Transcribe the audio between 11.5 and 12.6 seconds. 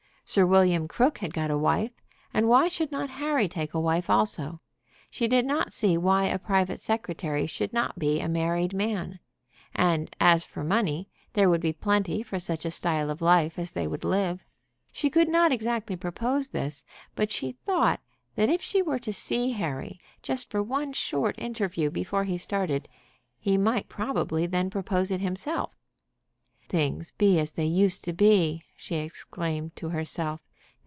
be plenty for